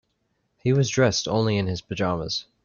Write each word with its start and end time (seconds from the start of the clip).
He 0.57 0.73
was 0.73 0.89
dressed 0.89 1.27
only 1.27 1.57
in 1.59 1.67
his 1.67 1.81
pajamas. 1.81 2.45